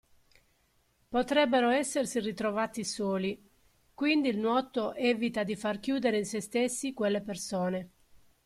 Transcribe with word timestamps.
Potrebbero 1.09 1.69
essersi 1.69 2.19
ritrovati 2.21 2.83
soli, 2.83 3.39
quindi 3.93 4.29
il 4.29 4.39
nuoto 4.39 4.95
evita 4.95 5.43
di 5.43 5.55
far 5.55 5.79
chiudere 5.79 6.17
in 6.17 6.25
sé 6.25 6.41
stessi 6.41 6.91
quelle 6.95 7.21
persone. 7.21 7.89